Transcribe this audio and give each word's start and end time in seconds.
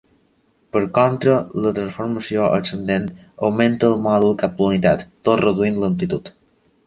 Per 0.75 0.79
contra, 0.97 1.33
la 1.65 1.73
transformació 1.79 2.47
ascendent 2.55 3.05
augmenta 3.49 3.91
el 3.91 3.97
mòdul 4.07 4.35
cap 4.45 4.57
a 4.63 4.67
la 4.67 4.71
unitat, 4.77 5.03
tot 5.29 5.45
reduint 5.45 5.81
l'amplitud. 5.85 6.33